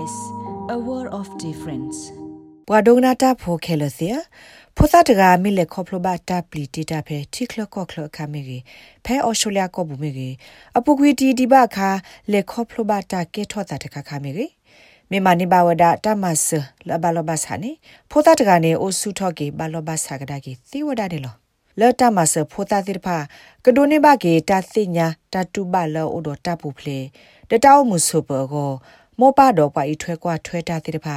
[0.00, 0.16] SBS
[0.74, 1.98] a world of difference
[2.68, 4.08] ဘွာဒုံနာတာဖိုခဲလစီ
[4.76, 8.62] ဖိုသာတကမိလေခေါပလဘတာပလီတီတာဖဲတီကလကောကလခမေကြီး
[9.04, 10.34] ဖဲအော်စတြေးလျကောဘူးမေကြီး
[10.78, 11.88] အပုကွီတီဒီဘခါ
[12.32, 14.52] လေခေါပလဘတာကေထောတာတခခမေကြီး
[15.10, 16.46] မြန်မာနေပါဝဒတမဆ
[16.88, 17.70] လဘလဘဆာနေ
[18.10, 21.34] ဖိုသာတကနေအိုဆုထော့ကေဘလဘဆာကဒါကေသီဝဒတယ်လော
[21.80, 23.16] လော်တမဆဖိုသာတိဖာ
[23.64, 26.98] ကဒိုနေဘကေတာသိညာတတူဘလောအိုဒတပူဖလေ
[27.50, 28.72] တတောက်မှုဆုပကော
[29.20, 31.16] မောပါတော့ပါဤထွဲကွာထွဲတာတိတဖာ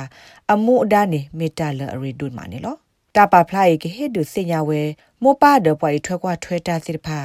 [0.53, 2.75] အမှုအဒနေမေတ္တာလအရီဒွတ်မာနေလော
[3.15, 4.81] တာပါဖလိုက်ကေဟေဒုစညာဝဲ
[5.23, 7.19] မောပါတော့ပါဤထွဲကွာထွဲတာတိတဖာ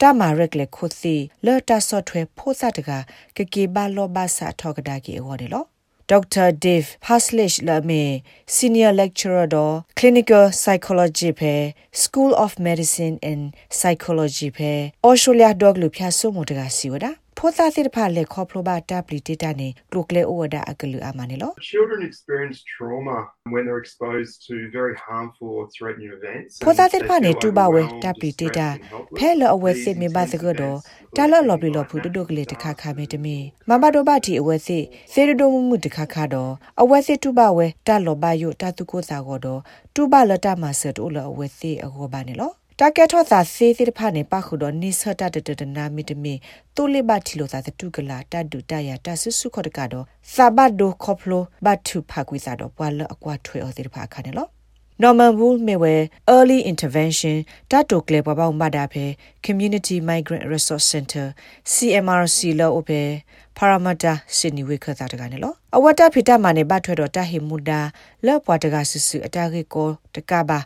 [0.00, 2.90] တမာရက်လေခုစီလော်တာဆော့ထွဲဖိုးစတက
[3.36, 5.64] ကကေဘာလောဘာစာထောကဒါကေဟောတယ်လော
[6.10, 6.50] Dr.
[6.64, 11.54] Dave Paslish Lame Senior Lecturer do Clinical Psychology phe
[11.92, 13.42] School of Medicine and
[13.78, 14.72] Psychology phe
[15.04, 17.10] Australia dog lu phya so mo daga siwada
[17.42, 23.18] ဖောသာစစ်ဖာလေခေါပလိုဘာတာပလီတေတာနေကလုကလေအိုဝဒါအကလူအမနေလော Children experience trauma
[23.52, 26.50] when they're exposed to very harmful or threatening events.
[26.64, 28.68] ဖောသာစစ်ဖာနေတူပါဝဲတာပလီတေတာ
[29.16, 30.78] ဖဲလအဝဲစစ်မေပါစကတော့
[31.16, 33.36] တာလော်လော်ပလီလော်ဖူတုတုကလေးတခါခါမေတမီ
[33.68, 39.60] မမတော်ဘာတီအဝဲစစ်စေရဒိုမှုမှုတခါခါတော့အဝဲစစ်တူပါဝဲတာလော်ဘာယိုတာတုကိုစာကတော့
[39.94, 46.34] တူပါလတာမဆတ်အိုလအဝဲစစ်အကောပါနေလော တာကက်ထောသာစေးတိဖာနေပခုတော့နိဆတာတတတနာမီတမီ
[46.76, 54.46] တိုလိဘတီလိုသာတူကလာတဒူတရတဆဆုခတ်ကတော့စာဘတ်ဒိုခေါပလိုဘတ်တူဖာကွေစာတော့ပွာလအကွာထွေအော်တိဖာခါနေလော
[55.02, 55.94] Norman Wool Mewe
[56.34, 57.36] Early Intervention
[57.70, 59.04] တတ်တိုကလေပပောက်မတာဖဲ
[59.46, 61.26] Community Migrant Resource Center
[61.72, 62.70] CMRC လော
[63.52, 67.80] အဖဲ Paramata Sydney ဝေခတာတကနေလောအဝတဖိတမနေဘထွဲတော့တဟိမူဒါ
[68.26, 70.58] လောပွားတကဆဆူအတာကေကိုတကဘာ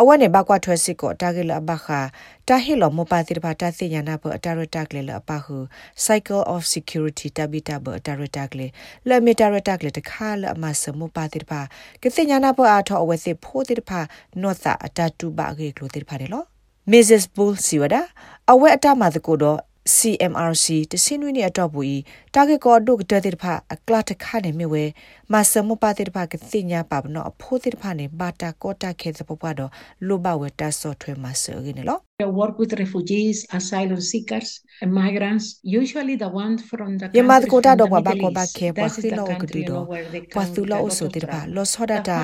[0.00, 2.00] အဝနေဘကွာထွဲစစ်ကိုအတာကေလဘခာ
[2.48, 5.56] တဟိလောမပါတိတပါတသိညာနာပအတာရတက်လေလအပဟု
[6.04, 8.66] Cycle of Security တဘိတဘအတာရတက်လေ
[9.08, 11.60] လမီတာရတက်လေတခါလအမစမပါတိတပါ
[12.02, 14.00] ကသိညာနာပအာထောအဝစစ်ဖိုးတိတပါ
[14.42, 16.44] နော့တာအတာတူပါကေကလိုတိတပါတယ်လော
[16.90, 17.24] Mrs.
[17.34, 18.02] Bull Siwada
[18.50, 19.60] အဝဲအတမသကိုတော့
[19.96, 22.00] CMRC တစင်းဝင်းနေအတော့ဘူး
[22.34, 24.84] တာဂက်ကောဒုကတဲ့တဲ့ဖာအကလတ်ခါနေမြဝဲ
[25.32, 29.70] မဆမပါတဲ့ဖာကသိညာပါဘနော်အဖိုးတဲ့ဖာနေဘာတာကောတာခဲစပပတော့
[30.06, 37.86] လိုဘဝတာဆော့ထွဲမဆရင်းနော် work with refugees asylum seekers and migrants usually the ones from the yamad kota do
[37.86, 39.86] ba ko ba ke ba khilo ko di do
[40.34, 42.18] pa tu lo so dir ba lo so da da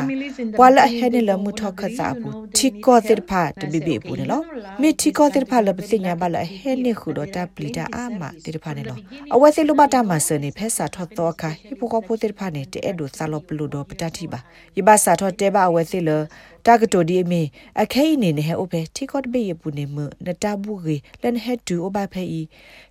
[0.61, 3.66] wa la he ne la mu tho kha sa bu thi ko dir pha de
[3.72, 4.39] bi bi bu ne lo
[4.81, 7.47] mi thi ko dir pha la bi sinya ba la he ne khu do ta
[7.55, 8.95] pli da a ma dir pha ne lo
[9.34, 9.49] awa
[9.97, 12.01] se lu ba ta ma se ne phe sa tho to kha hi po ko
[12.01, 14.45] po dir pha ne te e do sa lo plu do pata thi ba
[14.77, 16.27] yi ba sa tho te ba awa se lo
[16.67, 17.43] တာကတိုဒီအမီ
[17.83, 19.97] အခဲနေနေဟဲအိုပဲတီကော့ဘေးရပူနေမ
[20.27, 22.41] နတာဘူးရီလန်ဟက်တူအိုဘဖဲဤ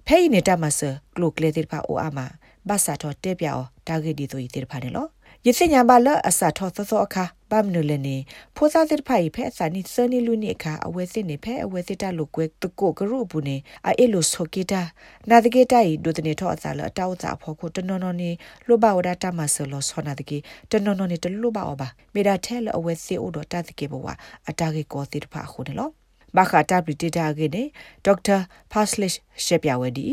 [0.07, 0.79] ဖဲဤနေတာမဆ
[1.15, 2.19] ကလုကလေတိဖာအိုအာမ
[2.67, 5.05] ဘာစာတော့တဲပြောတာဂက်ဒီတို့ဤတိဖာနေလော
[5.47, 8.17] ယသိညာဘာလအစာထောသောသောအခါဗမ်နုလနေ
[8.55, 13.55] ဖိုသာသစ်ဖိုင်ဖဲအစာနိစနီလူနိအခါအဝဲစစ်နေဖဲအဝဲစစ်တလုကွဲတကိုကရုဘူးနေ
[13.85, 14.81] အဲလိုဆိုကီတာ
[15.29, 18.29] နာတကေတိုင်ဒုတနေထောအစာလအတောက်စာဖောခုတနော်နော်နေ
[18.67, 20.37] လိုဘဝဒတာမဆလောဆောနာတကေ
[20.71, 24.07] တနော်နော်နေတလိုဘအဘာမေဒါထဲလအဝဲစစ်အိုတော့တတကေဘဝ
[24.49, 25.89] အတာကေကောသစ်ဖာခုနေလော
[26.35, 27.63] ဘာခတာပရီတေတာကေနေ
[28.05, 28.37] ဒေါက်တာ
[28.71, 29.13] ဖာစလစ်
[29.45, 30.07] ရှေပြဝဒီ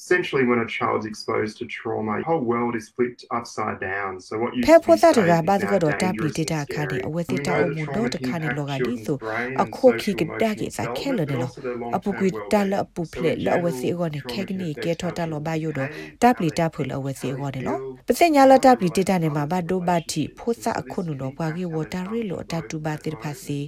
[0.00, 4.32] essentially when a child's exposed to trauma the whole world is flipped upside down so
[4.42, 5.18] what you ဖေဖို့တာက
[5.48, 9.16] ဘာဒကတော့တပ်လီတတာခါဒီအဝဲစစ်တာအမှုတော့တခါနေလောကဒီဆို
[9.62, 11.50] အခုခိကတကစားခဲလို့နော်
[11.96, 15.88] အပူကွီတလအပူဖလက်လောအဝဲစစ်ကောနေခဲကနီကဲထော်တလောဘယိုတော့
[16.22, 23.58] တပ်လီတပ်ဖို့လောအဝဲစစ်ကောနေလောပစညာလတပ်လီတတာနေမှာဘာဒိုဘာတီဖို့စာအခုနုတော့ပွားကြီးဝတာရီလောတတူဘာတိဖာစီ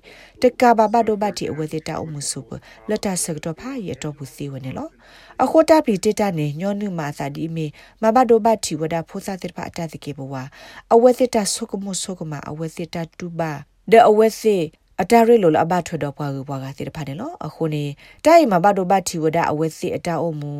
[0.42, 2.50] တကဘာဘာဒိုဘာတီအဝဲစစ်တာအမှုစုပ
[2.88, 4.88] လတ်တာဆက်တော့ဖာရတော့ဘူးစီဝနေလော
[5.42, 7.66] အခုတပ်လီတတာနေညောနုမာစာဒီမီ
[8.02, 10.34] မဘဒိုဘတ်တီဝဒဖိုစာတိဖာအတတကေဘဝ
[10.94, 13.52] အဝဲစစ်တာဆုကမှုဆုကမအဝဲစစ်တာတူဘာ
[13.90, 14.62] ဒအဝဲစစ်
[15.00, 17.84] အတာရီလိုလအဘထွတော့ပွားကူပွားကတိဖာတယ်လို့အခုနေ
[18.24, 20.54] တိုင်မဘဒိုဘတ်တီဝဒအဝဲစစ်အတာအုံမူ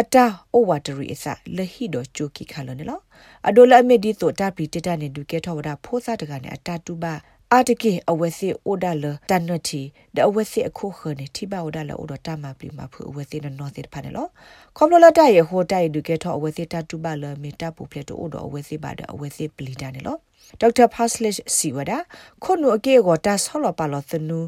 [0.00, 1.24] အတာအိုဝါတရီအစ
[1.56, 3.02] လဟီတော့ချိုကီခါလို့နော်
[3.48, 7.14] အဒိုလအမီဒီဆိုတာပီတတနေဒုကေထောဝဒဖိုးစားတကနေအတာတူပါ
[7.54, 9.82] အာတကေအဝဲစီအိုဒါလတန်နတီ
[10.16, 14.26] ဒအဝဲစီအခုခနေတိပါအိုဒါလအိုဒတာမပလီမဖူအဝဲစီနော်စီဖာနေလော
[14.76, 20.16] ခေါပလလတရဟိုတိုင်ဒုကေထောအဝဲစီတတူပါလမီတပူဖလက်တိုအိုဒအဝဲစီပါဒအဝဲစီပလီတာနေလော
[20.60, 21.92] ဒေါက်တာဖာစလစ်စီဝဒ
[22.44, 24.38] ခုနုအကေကိုတာဆောလပါလောသနူ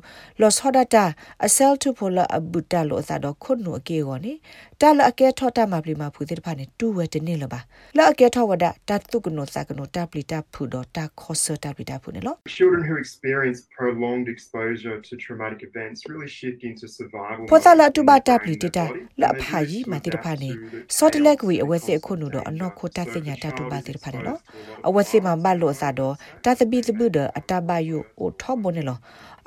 [0.40, 1.04] လောဆောဒတာ
[1.46, 4.32] အဆဲလ်တူဖိုလာအဘူတာလောသာတော့ခုနုအကေကိုနေ
[4.80, 7.60] တာလအကေထောတာမပလီမဖူတဲ့ဖာနေတူဝဲတနေလပါ
[7.96, 17.44] လအကေထောဝဒတာတုကနောစကနောတာပလီတာဖူတော့တာခောဆတာပလီတာဖူနေလော Children who experience prolonged exposure to traumatic events really shift into survival.
[17.50, 19.34] ဖောသ mode လာတူဘာ in တာ their ပလီ brain တ and တာ body, လ and အ
[19.34, 24.36] they ဖာ need ကြီး to မတိတ adapt ဖာနေ to the စောတလက်ကွေ changes အဝဲစစ် and အခုနုတော့အနော်ခိုတစညာတတူပါတိဖာနေလော
[24.36, 26.14] exposed to a lot အဝဲစစ်မှာဘလို့သာတော့
[26.44, 28.98] တသပိသပုဒအတဘယုအိုထောဘနေလော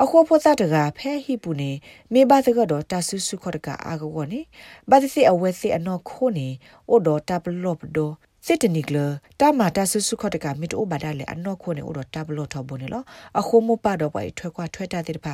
[0.02, 1.72] အခုဖောသတကဖဲဟိပူနေ
[2.14, 4.40] မေဘသကတော့တဆုစုခေါ်တကအာကောနေ
[4.90, 6.48] ဘာသစီအဝဲစစ်အနော်ခိုနေ
[6.90, 7.98] အိုတော့တပလော့ပဒ
[8.46, 8.98] စစ်တနိကလ
[9.40, 13.04] တာမာတဆုစုခေါ်တကမီတိုဘာဒါလေအနော်ခိုနေအိုတော့တပလော့ထောဘနေလော
[13.40, 15.34] အခုမပတော့ပဲထွဲခွာထွဲတာတဲ့ဖာ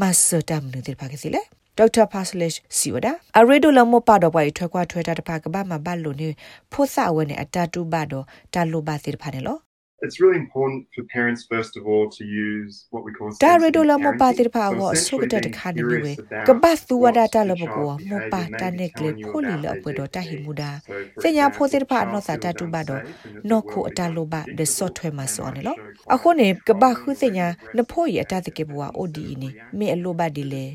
[0.00, 1.42] မဆတမ်နေတဲ့ဖာကစီလေ
[1.78, 3.06] ဒေါက်တာပါစလစ်စီဝဒ
[3.38, 6.28] အရေဒိုလမပတော့ပွားထွဲကွာထွဲတာတဖာကဘာမဘတ်လို့နေ
[6.72, 8.24] ဖို့ဆဝဲနေအတတူဘတော့
[8.54, 9.60] တာလိုပါစီတဖာနေလို့
[10.00, 13.74] It's really important for parents, first of all, to use what we call ဒါရေ sensitive
[13.76, 14.54] ဒိုလမပါတိ parenting.
[14.54, 18.06] ဖာ So ကိုဆုက essentially တဲ့တ being ခါနေနေဝေ curious about ကပတ်သူဝဒ what တာလ the ဘကို child's
[18.10, 20.42] မပါ behaviour တ may be နေကလေ telling you ဖိုလီ about လ their ပွေတော့တဟိ DSD.
[20.44, 23.34] မူဒါ So, for စညာ example, ဖိုတိဖာ if the နောစာ child တ feels တူဘတော့ unsafe and
[23.34, 26.12] that the နော်ခု world အတလိုဘ becomes ဒဆော့ထွဲ predictable, မ they စော might နေလို့ show quite
[26.14, 29.48] အခုနေကပခုစညာ controlling, နဖိုးရအတတကေဘွာအိုဒီနေ
[29.78, 30.66] မေအလိုဘဒီလေ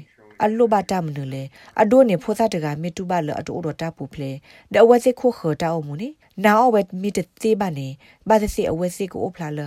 [0.46, 1.44] အလိုဘတာမနလေ
[1.81, 4.31] အဒိုနေဖိုသတကမေတူဘလအတိုတော့တာပူဖလေ
[4.74, 6.10] ဒအဝစီခိုခတာအမူနီ
[6.44, 7.88] နာအဝက်မီတသေးပါနေ
[8.30, 9.59] ဘာသစီအဝစီကိုဖလာလ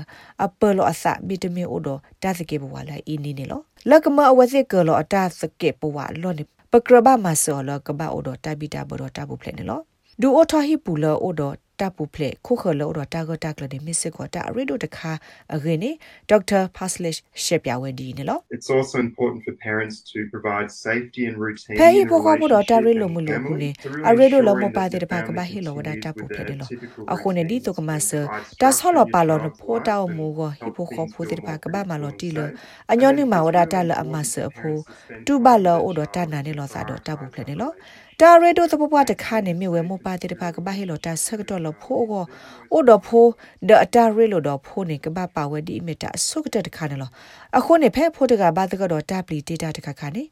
[0.45, 3.61] အပလောအစမီတမီအိုတော့တာစကေဘွာလာအင်းနေလော
[3.91, 9.81] လကမအဝစီကလောအတာစကေဘွာလောနေပကရဘမဆောလကဘာအိုတော့တဘီတာဘတော့တာပူဖလေနေလော
[10.21, 15.13] ဒူအိုထဟီပူလောအိုတော့ တပ်ပူဖလေခုခလောတော့တာဂတာကလနေမစ်စကောတာရီဒိုတခါ
[15.55, 15.91] အရင်းနေ
[16.31, 17.15] ဒေါက်တာဖာစလစ်
[17.45, 23.17] ရှက်ပြဝဲဒီနေလော It's also important for parents to provide safety and routine ဖဲဟိ in ပိုခေါ်မှုတော့တာရီ relationship လိုမ
[23.21, 25.47] and လို့ခု family နေ to အ really ရီဒိုလမ ensuring ပါ that တဲ့ the ပါကဘာ family
[25.53, 29.21] ဟီလိုဝဒ continues တာပူ with ဖလေ their လော typical အခုနေဒီတော့ကမဆ routines, တာ provide ဆောလ structure ပါ
[29.23, 31.31] in လော your နဖို child's တာ life မူ and ကိုဟီ help ပိုခေါ် things ဖို feel
[31.31, 32.53] တဲ့ပါ more ကဘာမလော predictable တီ and လ safe.
[32.93, 35.35] အညော And နိ it's မဝဒ really တာလအမ important ဆ for အဖို parents to spend တူ
[35.37, 38.06] time ပါ with လော their အိုတော့တာ child နာနေ to လောစာတော့တာပူ prioritize ဖလေ that နေလော relationship.
[38.23, 42.25] တာရီဒိုသပပွားတခါနေမြဝဲမပါတဲ့ပါကဘာဟီလိုတာဆက်တော့လဖိုးကို
[42.73, 43.31] အိုတော့ဖိုး
[43.69, 47.11] ဒအတာရီလိုတော့ဖိုးနေကဘာပါဝဲဒီမီတာဆုကတဲ့တခါနေလော
[47.59, 50.23] အခုနေဖဲဖိုးတကဘာတကတော့တာပလီဒေတာတခါခါနေ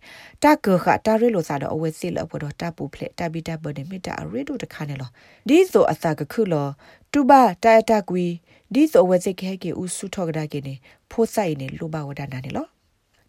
[0.43, 5.11] တာကခတာရီလိုစာတော့အဝဲစီလအပေါ်တော့တာပူဖလေတာဘီတာဘနေမီတာရီဒိုတခါနေလော
[5.49, 6.67] ဒီဆိုအသာကခုလော
[7.13, 8.27] တူဘာတာတာကွီ
[8.75, 10.75] ဒီဆိုအဝဲစိခဲကေဥစုထောကဒါကေနေ
[11.11, 12.67] ဖိုးဆိုင်နေလိုပါဝဒနာနေလော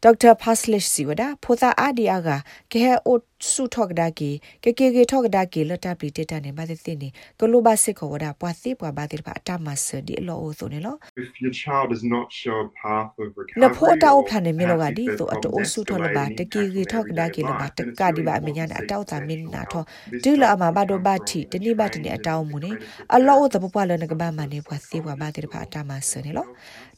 [0.03, 2.29] ဒေါက်တာဖာစလစ်စီဝဒဖိုသာအာဒီအာက
[2.71, 3.17] ကေဟအို
[3.51, 4.29] ဆုထောကဒါကီ
[4.63, 7.09] ကေကေကေထောကဒါကီလတာပလီတေတာနေမသိသိနေ
[7.39, 13.27] ကလိုဘာစစ်ခေါ်ဝဒပွားစီပွားဘာတိပါအတမဆဒီလောအိုဆိုနေလော If your child does not show a path of
[13.61, 16.49] န recovery ဖိုတာအို or ဖလာနေမီလောက perhaps ဒီ if their ဆိုအတို problems ဆုထောလဘာ escalate တ and
[16.53, 18.27] ကီ impact ရီ on ထောက their ဒါကီ everyday လဘာ life, တ then it's ကဒီ really
[18.27, 20.11] ဘာမညာ important အ to တော seek တာမင်းနာ professional ထော help.
[20.13, 23.53] This ဒူလာအမ doesn't ဘာဒို come ဘာ from တီတ a နိဘာတ trained နိအတောင်းမူနေ individual အလော accredited
[23.53, 26.45] တပပွားလနကဘာမနေပွားစီပွားဘာတိဖာအတမဆနေလော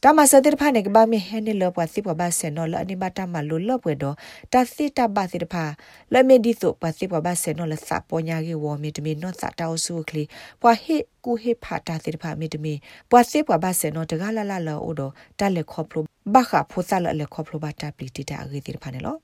[0.04, 4.14] တမဆတဲ့ဖာနေကဘာမဟဲနေလောပွားစီပွားဘာဆနောလအနိဘာတမလိုလောပွေတော့
[4.52, 5.64] တစီတဘာစီတဖာ
[6.12, 10.22] လမေဒီဆိုပွားစီပွားဘာဆနောလစပေါ်ညာကေဝမီတမီနော့စတောက်ဆုခလီ
[10.62, 12.74] ပွားဟစ်ကူဟစ်ဖာတာစီတဖာမီတမီ
[13.10, 16.02] ပွားစီပွားဘာဆနောတကလာလာလောအိုတော့တလက်ခေါပလို
[16.34, 19.16] ဘာခဖိုဆာလလက်ခေါပလိုဘာတာပလီတီတာအဂေတီဖာနေလော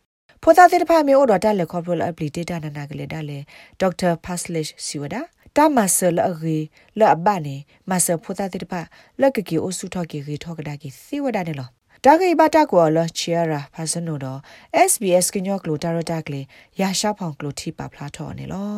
[0.42, 3.38] ဖိုသာတိတဖာမေအိုတော့တလက်ခေါပလိုအပလီတီတာနာနာကလေးဒါလေ
[3.80, 5.20] ဒေါက်တာဖတ်လစ်စီဝဒါ
[5.56, 6.58] တာမဆလအဂေ
[6.98, 7.56] လအဘနေ
[7.90, 8.80] မဆဖိုသာတိတဖာ
[9.20, 11.68] လက်ကကီအိုစုထော့ကီဂေထော့ကဒါကီစီဝဒါနေလော
[12.06, 14.40] တာဂိဘတာကိုလချီယာရာဖာစနိုတော့
[14.90, 16.46] SBS ကညောကလိုတာရတာကလေး
[16.80, 18.68] ရာရှာဖောင်ကလိုတီပါဖလာထော်နေလော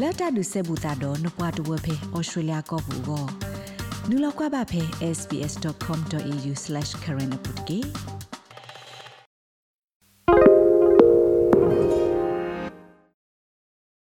[0.00, 3.24] လတ်တာဒုဆေဘူတာတော့နပွားတဝဖေဩစတြေးလျကောဘူကို
[4.08, 4.82] နူလောက်ကွာပါဖေ
[5.16, 8.11] sbs.com.au/current update